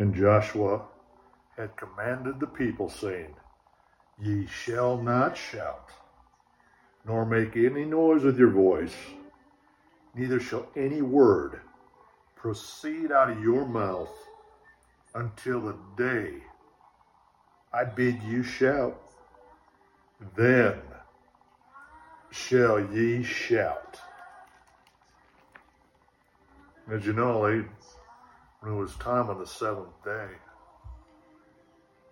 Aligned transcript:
And 0.00 0.14
Joshua 0.14 0.80
had 1.58 1.76
commanded 1.76 2.40
the 2.40 2.46
people, 2.46 2.88
saying, 2.88 3.34
Ye 4.18 4.46
shall 4.46 4.96
not 4.96 5.36
shout, 5.36 5.90
nor 7.04 7.26
make 7.26 7.54
any 7.54 7.84
noise 7.84 8.24
with 8.24 8.38
your 8.38 8.48
voice, 8.48 8.96
neither 10.14 10.40
shall 10.40 10.66
any 10.74 11.02
word 11.02 11.60
proceed 12.34 13.12
out 13.12 13.28
of 13.28 13.42
your 13.42 13.66
mouth 13.66 14.08
until 15.14 15.60
the 15.60 15.76
day 15.98 16.32
I 17.70 17.84
bid 17.84 18.22
you 18.22 18.42
shout. 18.42 18.98
Then 20.34 20.80
shall 22.30 22.80
ye 22.90 23.22
shout. 23.22 24.00
As 26.90 27.04
you 27.04 27.12
know, 27.12 27.46
they, 27.46 27.68
when 28.60 28.72
it 28.74 28.76
was 28.76 28.94
time 28.96 29.30
on 29.30 29.38
the 29.38 29.46
seventh 29.46 29.88
day, 30.04 30.28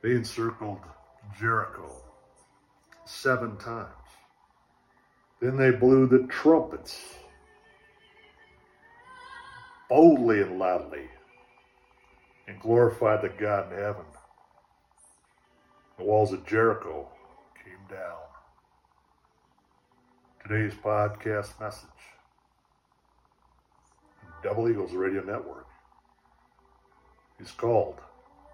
they 0.02 0.12
encircled 0.12 0.80
Jericho 1.38 1.90
seven 3.04 3.56
times. 3.58 3.88
Then 5.40 5.56
they 5.56 5.70
blew 5.70 6.06
the 6.06 6.26
trumpets 6.28 7.00
boldly 9.88 10.42
and 10.42 10.58
loudly 10.58 11.08
and 12.46 12.60
glorified 12.60 13.22
the 13.22 13.28
God 13.28 13.72
in 13.72 13.78
heaven. 13.78 14.04
The 15.98 16.04
walls 16.04 16.32
of 16.32 16.46
Jericho 16.46 17.08
came 17.64 17.96
down. 17.96 18.18
Today's 20.46 20.74
podcast 20.74 21.60
message 21.60 21.88
Double 24.42 24.68
Eagles 24.68 24.92
Radio 24.92 25.22
Network 25.22 25.67
is 27.40 27.50
called 27.52 27.96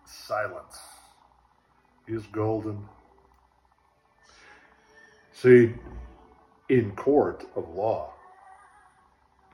Silence 0.06 0.78
is 2.06 2.26
Golden. 2.26 2.86
See, 5.32 5.72
in 6.68 6.92
court 6.92 7.44
of 7.56 7.68
law, 7.70 8.12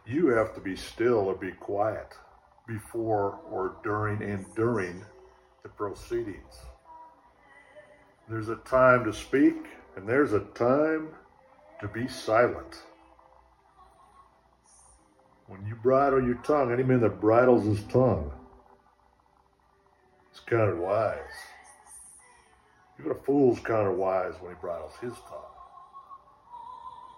you 0.07 0.29
have 0.29 0.55
to 0.55 0.61
be 0.61 0.75
still 0.77 1.29
or 1.29 1.35
be 1.35 1.53
quiet 1.53 2.15
before 2.67 3.39
or 3.51 3.77
during 3.85 4.23
and 4.23 4.45
during 4.55 5.05
the 5.63 5.69
proceedings. 5.69 6.55
There's 8.29 8.49
a 8.49 8.57
time 8.57 9.05
to 9.05 9.13
speak 9.13 9.67
and 9.97 10.09
there's 10.09 10.33
a 10.33 10.41
time 10.41 11.09
to 11.81 11.89
be 11.89 12.09
silent. 12.09 12.83
When 15.47 15.67
you 15.67 15.75
bridle 15.77 16.23
your 16.25 16.37
tongue, 16.37 16.73
any 16.73 16.83
man 16.83 17.01
that 17.01 17.21
bridles 17.21 17.65
his 17.65 17.83
tongue 17.85 18.33
is 20.51 20.57
counted 20.57 20.79
wise. 20.79 21.17
Even 22.99 23.13
a 23.13 23.15
fool's 23.15 23.61
counted 23.61 23.93
wise 23.93 24.35
when 24.41 24.53
he 24.53 24.61
bridles 24.61 24.93
his 25.01 25.13
tongue. 25.13 25.39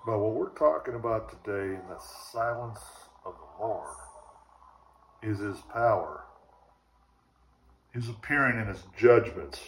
But 0.06 0.18
what 0.18 0.34
we're 0.34 0.50
talking 0.50 0.94
about 0.94 1.30
today 1.30 1.74
in 1.74 1.82
the 1.88 2.00
silence 2.32 2.80
of 3.24 3.34
the 3.34 3.64
Lord 3.64 3.88
is 5.22 5.38
his 5.38 5.58
power, 5.72 6.24
his 7.92 8.08
appearing 8.08 8.60
in 8.60 8.66
his 8.66 8.82
judgments, 8.96 9.60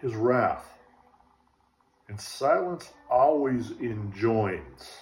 his 0.00 0.14
wrath. 0.14 0.72
And 2.08 2.20
silence 2.20 2.92
always 3.10 3.72
enjoins 3.80 4.92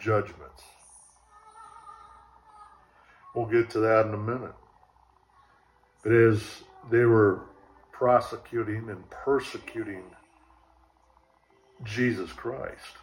judgments. 0.00 0.62
We'll 3.34 3.46
get 3.46 3.68
to 3.70 3.80
that 3.80 4.06
in 4.06 4.14
a 4.14 4.18
minute. 4.18 4.54
But 6.02 6.12
as 6.12 6.62
they 6.90 7.04
were 7.04 7.42
prosecuting 7.92 8.88
and 8.88 9.08
persecuting 9.10 10.04
Jesus 11.84 12.32
Christ. 12.32 12.96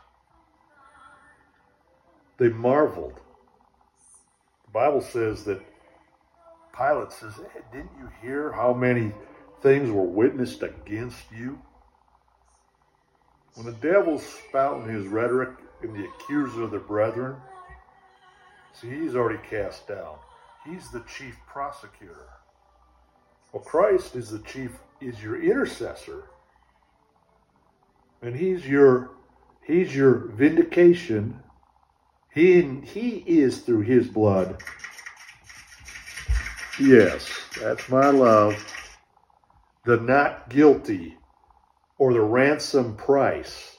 They 2.37 2.49
marveled. 2.49 3.19
The 4.65 4.71
Bible 4.71 5.01
says 5.01 5.43
that 5.45 5.61
Pilate 6.75 7.11
says, 7.11 7.33
hey, 7.53 7.61
Didn't 7.71 7.91
you 7.99 8.09
hear 8.21 8.51
how 8.51 8.73
many 8.73 9.13
things 9.61 9.89
were 9.89 10.03
witnessed 10.03 10.63
against 10.63 11.23
you? 11.37 11.59
When 13.55 13.65
the 13.65 13.71
devil's 13.73 14.25
spouting 14.25 14.93
his 14.93 15.07
rhetoric 15.07 15.57
and 15.81 15.95
the 15.95 16.05
accuser 16.05 16.63
of 16.63 16.71
the 16.71 16.79
brethren, 16.79 17.37
see, 18.73 18.89
he's 18.89 19.15
already 19.15 19.39
cast 19.49 19.87
down. 19.87 20.17
He's 20.65 20.89
the 20.89 21.01
chief 21.01 21.37
prosecutor. 21.47 22.27
Well, 23.55 23.63
Christ 23.63 24.17
is 24.17 24.31
the 24.31 24.39
chief, 24.39 24.71
is 24.99 25.23
your 25.23 25.41
intercessor 25.41 26.25
and 28.21 28.35
he's 28.35 28.67
your 28.67 29.11
he's 29.65 29.95
your 29.95 30.27
vindication. 30.33 31.39
He 32.33 32.61
he 32.83 33.23
is 33.25 33.59
through 33.61 33.83
his 33.83 34.09
blood. 34.09 34.61
Yes, 36.77 37.29
that's 37.57 37.87
my 37.87 38.09
love. 38.09 38.55
The 39.85 40.01
not 40.01 40.49
guilty 40.49 41.17
or 41.97 42.11
the 42.11 42.19
ransom 42.19 42.97
price 42.97 43.77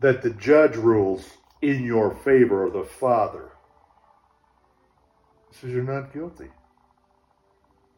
that 0.00 0.22
the 0.22 0.30
judge 0.30 0.76
rules 0.76 1.28
in 1.60 1.84
your 1.84 2.14
favor 2.14 2.64
or 2.64 2.70
the 2.70 2.88
father. 2.88 3.50
He 5.50 5.58
Says 5.58 5.70
you're 5.72 5.82
not 5.82 6.14
guilty. 6.14 6.48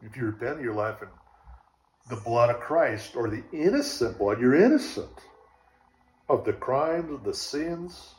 If 0.03 0.17
you 0.17 0.25
repent 0.25 0.59
of 0.59 0.61
your 0.61 0.73
life 0.73 1.01
and 1.01 1.11
the 2.09 2.15
blood 2.17 2.49
of 2.49 2.59
Christ 2.59 3.15
or 3.15 3.29
the 3.29 3.43
innocent 3.51 4.17
blood. 4.17 4.39
You're 4.39 4.55
innocent 4.55 5.21
of 6.29 6.45
the 6.45 6.53
crimes, 6.53 7.19
the 7.23 7.33
sins, 7.33 8.15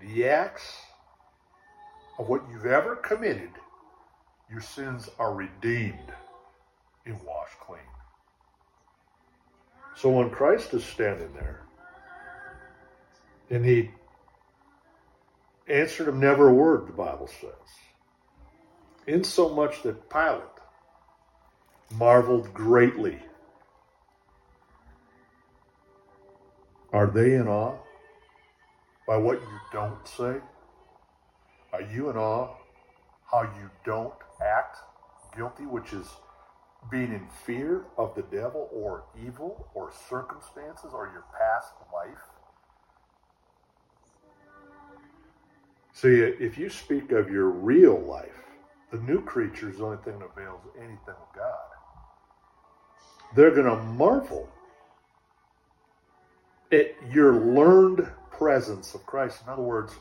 the 0.00 0.28
acts 0.28 0.80
of 2.18 2.28
what 2.28 2.42
you've 2.50 2.66
ever 2.66 2.96
committed. 2.96 3.50
Your 4.50 4.60
sins 4.60 5.08
are 5.18 5.34
redeemed 5.34 6.12
and 7.06 7.20
washed 7.22 7.58
clean. 7.60 7.80
So 9.96 10.10
when 10.10 10.30
Christ 10.30 10.72
is 10.74 10.84
standing 10.84 11.32
there, 11.34 11.62
and 13.50 13.64
he 13.64 13.90
answered 15.68 16.08
him 16.08 16.20
never 16.20 16.48
a 16.48 16.54
word, 16.54 16.86
the 16.86 16.92
Bible 16.92 17.28
says. 17.40 17.89
In 19.06 19.24
so 19.24 19.48
much 19.48 19.82
that 19.82 20.10
Pilate 20.10 20.42
marveled 21.92 22.52
greatly. 22.54 23.18
Are 26.92 27.06
they 27.06 27.34
in 27.34 27.48
awe 27.48 27.76
by 29.06 29.16
what 29.16 29.40
you 29.40 29.60
don't 29.72 30.06
say? 30.06 30.36
Are 31.72 31.82
you 31.82 32.10
in 32.10 32.16
awe 32.16 32.54
how 33.30 33.42
you 33.42 33.70
don't 33.84 34.14
act 34.44 34.78
guilty, 35.36 35.64
which 35.64 35.92
is 35.92 36.08
being 36.90 37.12
in 37.12 37.26
fear 37.44 37.84
of 37.96 38.14
the 38.14 38.22
devil 38.22 38.68
or 38.72 39.04
evil 39.24 39.68
or 39.74 39.92
circumstances 40.08 40.90
or 40.92 41.06
your 41.06 41.24
past 41.38 41.74
life? 41.92 42.22
See, 45.92 46.20
if 46.20 46.56
you 46.56 46.70
speak 46.70 47.12
of 47.12 47.30
your 47.30 47.50
real 47.50 47.98
life, 47.98 48.49
the 48.90 48.98
new 48.98 49.22
creature 49.22 49.70
is 49.70 49.78
the 49.78 49.84
only 49.84 49.98
thing 50.04 50.18
that 50.18 50.26
avails 50.26 50.60
anything 50.76 50.98
with 51.06 51.36
God 51.36 51.70
they're 53.34 53.54
going 53.54 53.66
to 53.66 53.76
marvel 53.76 54.48
at 56.72 56.94
your 57.12 57.34
learned 57.34 58.08
presence 58.30 58.94
of 58.94 59.04
Christ. 59.06 59.42
In 59.44 59.52
other 59.52 59.62
words, 59.62 59.94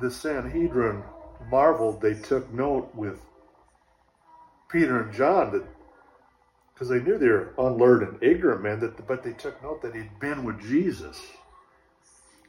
the 0.00 0.10
Sanhedrin 0.10 1.02
marveled, 1.50 2.00
they 2.00 2.14
took 2.14 2.52
note 2.52 2.94
with 2.94 3.18
Peter 4.70 5.02
and 5.02 5.12
John 5.12 5.52
that 5.52 5.64
because 6.72 6.88
they 6.88 7.00
knew 7.00 7.18
they 7.18 7.28
were 7.28 7.52
unlearned 7.58 8.08
and 8.08 8.22
ignorant 8.22 8.62
men, 8.62 8.80
that, 8.80 9.06
but 9.06 9.22
they 9.22 9.32
took 9.32 9.62
note 9.62 9.82
that 9.82 9.94
he'd 9.94 10.18
been 10.18 10.44
with 10.44 10.60
Jesus 10.62 11.20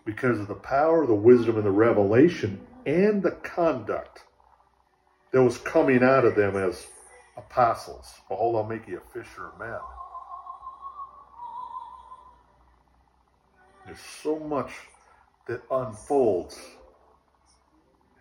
because 0.05 0.39
of 0.39 0.47
the 0.47 0.55
power, 0.55 1.05
the 1.05 1.13
wisdom, 1.13 1.57
and 1.57 1.65
the 1.65 1.71
revelation 1.71 2.65
and 2.85 3.21
the 3.21 3.31
conduct 3.31 4.23
that 5.31 5.41
was 5.41 5.57
coming 5.57 6.03
out 6.03 6.25
of 6.25 6.35
them 6.35 6.55
as 6.55 6.87
apostles. 7.37 8.13
Behold, 8.27 8.55
I'll 8.55 8.63
make 8.63 8.87
you 8.87 8.97
a 8.97 9.13
fisher 9.13 9.47
of 9.47 9.59
men. 9.59 9.79
There's 13.85 13.99
so 13.99 14.37
much 14.39 14.71
that 15.47 15.61
unfolds 15.71 16.57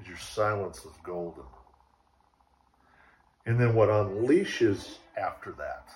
as 0.01 0.09
your 0.09 0.17
silence 0.17 0.79
is 0.79 0.93
golden. 1.03 1.45
And 3.47 3.59
then 3.59 3.75
what 3.75 3.89
unleashes 3.89 4.99
after 5.17 5.53
that. 5.53 5.89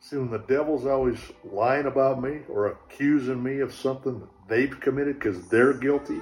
See, 0.00 0.16
when 0.16 0.30
the 0.30 0.38
devil's 0.38 0.86
always 0.86 1.18
lying 1.44 1.86
about 1.86 2.20
me 2.20 2.40
or 2.48 2.66
accusing 2.68 3.42
me 3.42 3.60
of 3.60 3.72
something 3.72 4.20
that 4.20 4.48
they've 4.48 4.80
committed 4.80 5.18
because 5.18 5.48
they're 5.48 5.74
guilty, 5.74 6.20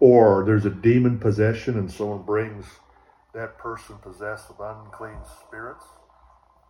or 0.00 0.44
there's 0.44 0.64
a 0.64 0.70
demon 0.70 1.18
possession 1.18 1.78
and 1.78 1.90
someone 1.90 2.22
brings 2.22 2.66
that 3.34 3.58
person 3.58 3.96
possessed 3.98 4.48
with 4.48 4.58
unclean 4.60 5.18
spirits, 5.46 5.84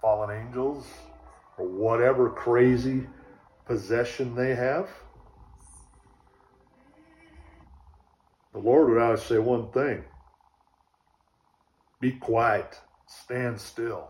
fallen 0.00 0.30
angels, 0.30 0.86
or 1.56 1.66
whatever 1.66 2.30
crazy 2.30 3.06
possession 3.66 4.34
they 4.34 4.54
have. 4.54 4.88
The 8.52 8.58
Lord 8.58 8.88
would 8.88 8.98
always 8.98 9.22
say 9.22 9.38
one 9.38 9.70
thing 9.70 10.04
be 12.00 12.12
quiet, 12.12 12.78
stand 13.06 13.60
still. 13.60 14.08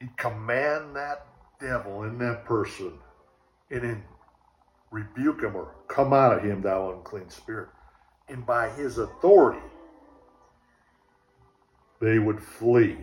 He'd 0.00 0.16
command 0.16 0.94
that 0.96 1.26
devil 1.60 2.04
in 2.04 2.18
that 2.18 2.44
person 2.44 2.92
and 3.70 3.82
then 3.82 4.04
rebuke 4.90 5.42
him 5.42 5.56
or 5.56 5.74
come 5.98 6.12
out 6.12 6.32
of 6.32 6.44
him, 6.44 6.62
thou 6.62 6.92
unclean 6.92 7.28
spirit. 7.28 7.70
And 8.28 8.46
by 8.46 8.68
his 8.68 8.98
authority, 8.98 9.66
they 12.00 12.20
would 12.20 12.40
flee. 12.40 12.96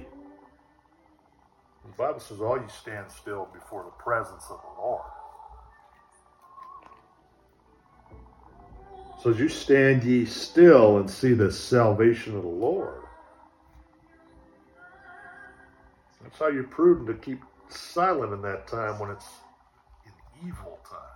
The 1.84 1.92
Bible 1.98 2.22
says, 2.22 2.40
All 2.40 2.56
you 2.56 2.70
stand 2.70 3.12
still 3.12 3.50
before 3.54 3.84
the 3.84 4.02
presence 4.02 4.46
of 4.50 4.62
the 4.62 4.82
Lord. 4.82 5.02
So 9.22 9.32
as 9.32 9.40
you 9.40 9.50
stand 9.50 10.06
ye 10.06 10.24
still 10.24 11.00
and 11.00 11.12
see 11.12 11.34
the 11.34 11.52
salvation 11.52 12.38
of 12.38 12.44
the 12.44 12.48
Lord. 12.48 13.02
That's 16.24 16.40
how 16.40 16.48
you're 16.48 16.64
prudent 16.64 17.08
to 17.08 17.14
keep 17.16 17.42
silent 17.68 18.32
in 18.32 18.42
that 18.44 18.68
time 18.70 18.98
when 19.00 19.10
it's 19.10 19.28
an 20.06 20.48
evil 20.48 20.80
time. 20.90 21.15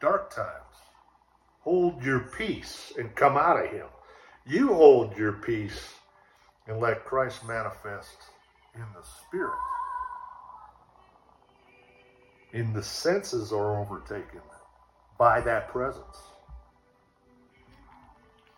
Dark 0.00 0.34
times. 0.34 0.50
Hold 1.60 2.02
your 2.02 2.20
peace 2.20 2.92
and 2.98 3.14
come 3.14 3.36
out 3.36 3.64
of 3.64 3.70
him. 3.70 3.86
You 4.46 4.74
hold 4.74 5.16
your 5.16 5.32
peace 5.32 5.94
and 6.66 6.80
let 6.80 7.04
Christ 7.04 7.46
manifest 7.46 8.16
in 8.74 8.84
the 8.94 9.02
spirit. 9.02 9.58
In 12.52 12.72
the 12.72 12.82
senses 12.82 13.52
are 13.52 13.80
overtaken 13.80 14.40
by 15.18 15.40
that 15.40 15.68
presence. 15.68 16.18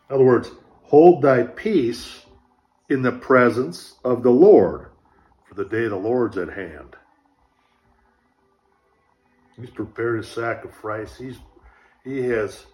In 0.09 0.15
other 0.15 0.25
words, 0.25 0.51
hold 0.83 1.23
thy 1.23 1.45
peace 1.45 2.27
in 2.89 3.03
the 3.03 3.13
presence 3.13 3.95
of 4.05 4.23
the 4.23 4.31
Lord, 4.31 4.91
for 5.47 5.55
the 5.55 5.65
day 5.65 5.85
of 5.85 5.91
the 5.91 5.97
Lord's 5.97 6.39
at 6.39 6.49
hand. 6.49 6.97
He's 9.61 9.71
prepared 9.71 10.19
his 10.19 10.29
sacrifice. 10.29 11.17
He's 11.17 11.37
he 12.05 12.21
has 12.29 12.65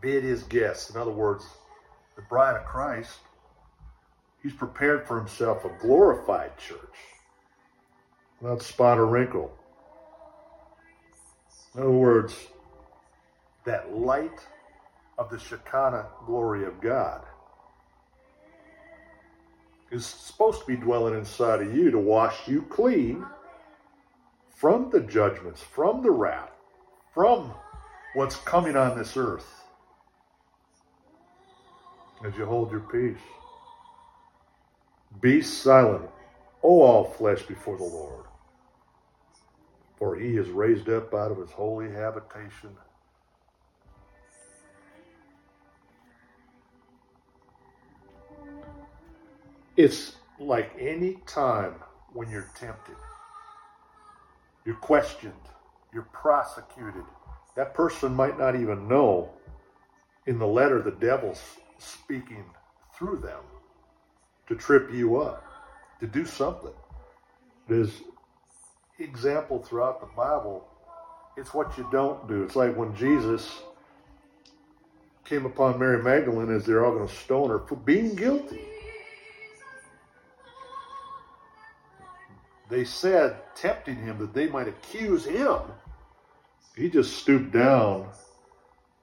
bid 0.00 0.22
his 0.22 0.42
guests. 0.44 0.90
In 0.90 1.00
other 1.00 1.10
words, 1.10 1.44
the 2.16 2.22
bride 2.22 2.56
of 2.56 2.64
Christ 2.64 3.18
He's 4.44 4.52
prepared 4.52 5.08
for 5.08 5.18
himself 5.18 5.64
a 5.64 5.70
glorified 5.80 6.58
church, 6.58 6.96
without 8.42 8.60
spot 8.60 8.98
or 8.98 9.06
wrinkle. 9.06 9.50
In 11.74 11.80
other 11.80 11.90
words, 11.90 12.36
that 13.64 13.96
light 13.96 14.38
of 15.16 15.30
the 15.30 15.38
Shekinah 15.38 16.08
glory 16.26 16.66
of 16.66 16.78
God 16.82 17.22
is 19.90 20.04
supposed 20.04 20.60
to 20.60 20.66
be 20.66 20.76
dwelling 20.76 21.14
inside 21.14 21.62
of 21.62 21.74
you 21.74 21.90
to 21.90 21.98
wash 21.98 22.46
you 22.46 22.60
clean 22.68 23.24
from 24.54 24.90
the 24.90 25.00
judgments, 25.00 25.62
from 25.62 26.02
the 26.02 26.10
wrath, 26.10 26.50
from 27.12 27.52
what's 28.14 28.36
coming 28.36 28.76
on 28.76 28.96
this 28.96 29.16
earth 29.16 29.64
as 32.24 32.36
you 32.36 32.46
hold 32.46 32.70
your 32.70 32.80
peace. 32.80 33.20
Be 35.20 35.42
silent, 35.42 36.08
O 36.62 36.80
all 36.80 37.04
flesh, 37.04 37.42
before 37.42 37.76
the 37.76 37.84
Lord, 37.84 38.24
for 39.96 40.16
he 40.16 40.36
is 40.36 40.48
raised 40.48 40.88
up 40.88 41.12
out 41.12 41.30
of 41.30 41.38
his 41.38 41.50
holy 41.50 41.90
habitation. 41.90 42.70
It's 49.76 50.16
like 50.38 50.70
any 50.78 51.18
time 51.26 51.74
when 52.12 52.30
you're 52.30 52.50
tempted, 52.54 52.96
you're 54.64 54.76
questioned, 54.76 55.32
you're 55.92 56.08
prosecuted. 56.12 57.04
That 57.56 57.74
person 57.74 58.14
might 58.14 58.38
not 58.38 58.56
even 58.56 58.88
know 58.88 59.30
in 60.26 60.38
the 60.38 60.46
letter 60.46 60.82
the 60.82 60.90
devil's 60.90 61.42
speaking 61.78 62.44
through 62.96 63.18
them 63.18 63.42
to 64.48 64.54
trip 64.54 64.92
you 64.92 65.20
up, 65.20 65.44
to 66.00 66.06
do 66.06 66.24
something. 66.24 66.72
There's 67.68 68.02
example 68.98 69.62
throughout 69.62 70.00
the 70.00 70.08
Bible. 70.14 70.66
It's 71.36 71.52
what 71.52 71.76
you 71.76 71.88
don't 71.90 72.26
do. 72.28 72.42
It's 72.42 72.56
like 72.56 72.76
when 72.76 72.94
Jesus 72.94 73.62
came 75.24 75.46
upon 75.46 75.78
Mary 75.78 76.02
Magdalene 76.02 76.54
as 76.54 76.64
they're 76.64 76.84
all 76.84 76.94
going 76.94 77.08
to 77.08 77.14
stone 77.14 77.50
her 77.50 77.60
for 77.60 77.76
being 77.76 78.14
guilty. 78.14 78.60
They 82.74 82.82
said, 82.82 83.36
tempting 83.54 83.98
him 83.98 84.18
that 84.18 84.34
they 84.34 84.48
might 84.48 84.66
accuse 84.66 85.24
him. 85.24 85.60
He 86.76 86.90
just 86.90 87.18
stooped 87.18 87.52
down 87.52 88.08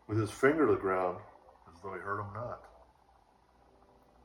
with 0.09 0.17
his 0.17 0.29
finger 0.29 0.67
to 0.67 0.73
the 0.73 0.77
ground 0.77 1.19
as 1.73 1.81
though 1.81 1.93
he 1.93 2.01
heard 2.01 2.19
him 2.19 2.33
not. 2.33 2.65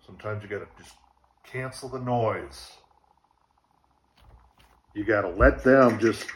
Sometimes 0.05 0.43
you 0.43 0.49
got 0.49 0.59
to 0.59 0.83
just 0.83 0.97
cancel 1.45 1.89
the 1.89 2.01
noise. 2.01 2.73
You 4.97 5.05
got 5.05 5.21
to 5.21 5.29
let 5.29 5.63
them 5.63 6.01
just 6.01 6.27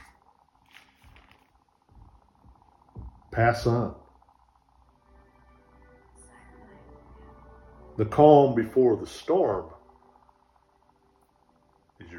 pass 3.33 3.67
on. 3.67 3.97
The 7.97 8.05
calm 8.05 8.55
before 8.55 8.97
the 8.97 9.09
storm 9.09 9.65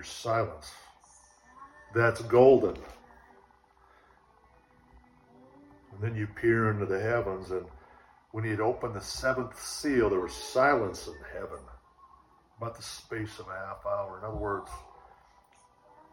your 0.02 0.06
silence. 0.06 0.72
That's 1.94 2.22
golden. 2.24 2.76
And 5.92 6.02
then 6.02 6.16
you 6.16 6.26
peer 6.26 6.72
into 6.72 6.88
the 6.88 7.00
heavens, 7.00 7.52
and 7.52 7.66
when 8.32 8.44
he 8.44 8.50
had 8.50 8.62
opened 8.62 8.96
the 8.96 9.02
seventh 9.02 9.62
seal, 9.62 10.10
there 10.10 10.20
was 10.20 10.34
silence 10.34 11.06
in 11.06 11.14
heaven 11.32 11.60
about 12.58 12.76
the 12.76 12.82
space 12.82 13.38
of 13.38 13.48
a 13.48 13.52
half 13.52 13.86
hour. 13.86 14.18
In 14.18 14.26
other 14.26 14.38
words, 14.38 14.72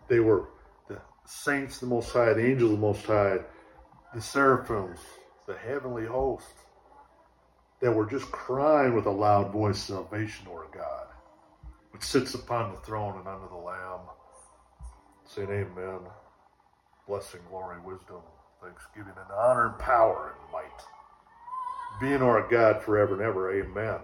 they 0.08 0.20
were 0.20 0.48
the 0.88 1.00
saints, 1.24 1.78
the 1.78 1.86
Most 1.86 2.12
High, 2.12 2.34
the 2.34 2.44
angels, 2.44 2.72
the 2.72 2.76
Most 2.76 3.06
High, 3.06 3.38
the 4.14 4.20
seraphims, 4.20 4.98
the 5.46 5.56
heavenly 5.56 6.04
host 6.04 6.52
that 7.80 7.92
were 7.92 8.06
just 8.06 8.30
crying 8.32 8.94
with 8.94 9.06
a 9.06 9.10
loud 9.10 9.50
voice, 9.50 9.78
Salvation, 9.78 10.46
Lord 10.46 10.66
God, 10.72 11.06
which 11.98 12.06
sits 12.06 12.34
upon 12.34 12.70
the 12.70 12.78
throne 12.82 13.18
and 13.18 13.26
under 13.26 13.48
the 13.48 13.56
Lamb, 13.56 13.98
saying, 15.24 15.50
Amen. 15.50 15.98
Blessing, 17.08 17.40
glory, 17.50 17.80
wisdom, 17.84 18.20
thanksgiving, 18.62 19.14
and 19.16 19.32
honor, 19.36 19.66
and 19.66 19.78
power, 19.80 20.36
and 20.36 20.52
might. 20.52 20.84
Being 22.00 22.22
our 22.22 22.48
God 22.48 22.82
forever 22.84 23.14
and 23.14 23.22
ever. 23.22 23.52
Amen. 23.52 23.98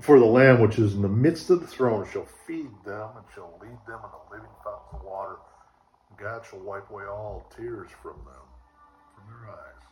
For 0.00 0.20
the 0.20 0.26
Lamb 0.26 0.60
which 0.60 0.78
is 0.78 0.94
in 0.94 1.02
the 1.02 1.08
midst 1.08 1.50
of 1.50 1.60
the 1.60 1.66
throne 1.66 2.06
shall 2.12 2.28
feed 2.46 2.70
them 2.84 3.08
and 3.16 3.24
shall 3.34 3.58
lead 3.60 3.78
them 3.88 3.98
in 3.98 4.10
the 4.12 4.36
living 4.36 4.54
fountain 4.62 5.00
of 5.00 5.02
water. 5.02 5.38
God 6.16 6.42
shall 6.48 6.60
wipe 6.60 6.88
away 6.88 7.04
all 7.04 7.50
tears 7.56 7.90
from 8.00 8.12
them, 8.12 8.46
from 9.16 9.24
their 9.26 9.50
eyes. 9.50 9.82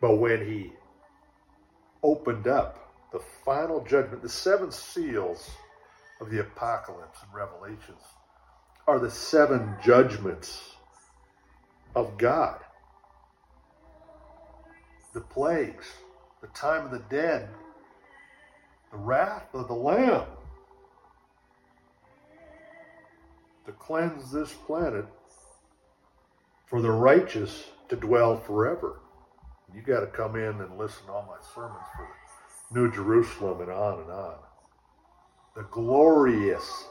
But 0.00 0.18
when 0.18 0.46
he 0.46 0.72
opened 2.02 2.46
up 2.46 2.92
the 3.12 3.20
final 3.44 3.84
judgment, 3.84 4.22
the 4.22 4.28
seven 4.28 4.70
seals 4.70 5.50
of 6.20 6.30
the 6.30 6.40
apocalypse 6.40 7.18
and 7.22 7.34
revelations 7.34 8.02
are 8.86 8.98
the 8.98 9.10
seven 9.10 9.74
judgments 9.84 10.76
of 11.94 12.16
God. 12.18 12.60
The 15.12 15.20
plagues, 15.20 15.86
the 16.40 16.48
time 16.48 16.84
of 16.84 16.90
the 16.90 17.02
dead, 17.10 17.48
the 18.90 18.98
wrath 18.98 19.54
of 19.54 19.66
the 19.68 19.74
Lamb 19.74 20.26
to 23.64 23.72
cleanse 23.72 24.30
this 24.30 24.52
planet 24.52 25.06
for 26.66 26.80
the 26.80 26.90
righteous 26.90 27.64
to 27.88 27.96
dwell 27.96 28.36
forever. 28.36 29.00
You 29.74 29.82
got 29.82 30.00
to 30.00 30.06
come 30.06 30.36
in 30.36 30.60
and 30.60 30.78
listen 30.78 31.06
to 31.06 31.12
all 31.12 31.26
my 31.28 31.44
sermons 31.54 31.84
for 31.94 32.08
New 32.74 32.90
Jerusalem 32.92 33.60
and 33.60 33.70
on 33.70 34.00
and 34.00 34.10
on. 34.10 34.36
The 35.54 35.62
glorious 35.64 36.84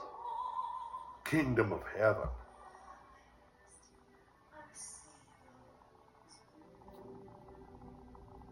kingdom 1.24 1.72
of 1.72 1.82
heaven. 1.98 2.28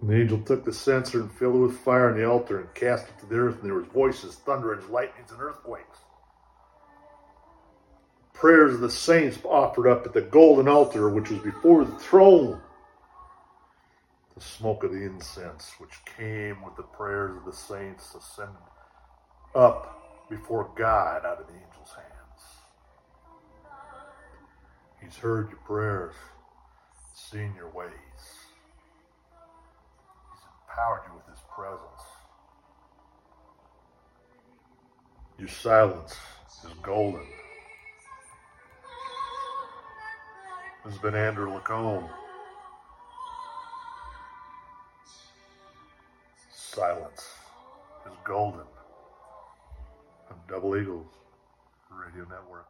And 0.02 0.10
the 0.10 0.20
angel 0.20 0.40
took 0.40 0.66
the 0.66 0.74
censer 0.74 1.22
and 1.22 1.32
filled 1.32 1.56
it 1.56 1.60
with 1.60 1.78
fire 1.80 2.10
on 2.10 2.18
the 2.18 2.30
altar 2.30 2.60
and 2.60 2.74
cast 2.74 3.08
it 3.08 3.20
to 3.22 3.26
the 3.26 3.36
earth, 3.36 3.62
and 3.62 3.66
there 3.66 3.76
was 3.76 3.88
voices, 3.88 4.36
thunderings, 4.36 4.90
lightnings, 4.90 5.32
and 5.32 5.42
earthquakes. 5.42 5.98
Prayers 8.34 8.74
of 8.74 8.82
the 8.82 8.90
saints 8.90 9.40
offered 9.46 9.88
up 9.88 10.06
at 10.06 10.14
the 10.14 10.22
golden 10.22 10.68
altar 10.68 11.08
which 11.10 11.30
was 11.30 11.40
before 11.40 11.86
the 11.86 11.96
throne. 12.00 12.60
The 14.36 14.42
smoke 14.42 14.84
of 14.84 14.92
the 14.92 15.04
incense 15.04 15.74
which 15.78 16.04
came 16.18 16.64
with 16.64 16.76
the 16.76 16.84
prayers 16.84 17.38
of 17.38 17.46
the 17.46 17.54
saints 17.54 18.16
ascended 18.16 18.56
up 19.54 20.28
before 20.30 20.72
God 20.76 21.26
out 21.26 21.40
of 21.40 21.48
the 21.48 21.54
angel's 21.54 21.94
hands. 21.96 22.10
He's 25.02 25.16
heard 25.18 25.50
your 25.50 25.60
prayers, 25.60 26.16
seen 27.14 27.54
your 27.56 27.70
ways 27.70 27.92
He's 30.32 30.44
empowered 30.68 31.02
you 31.08 31.16
with 31.16 31.28
his 31.28 31.44
presence. 31.54 32.02
Your 35.38 35.48
silence 35.48 36.16
is 36.64 36.74
golden. 36.82 37.26
This 40.84 40.94
has 40.94 41.02
been 41.02 41.16
Andrew 41.16 41.52
LaCombe. 41.52 42.10
Silence 46.74 47.22
is 48.08 48.14
golden 48.24 48.62
on 50.32 50.36
Double 50.50 50.76
Eagles 50.76 51.06
Radio 51.92 52.24
Network. 52.24 52.66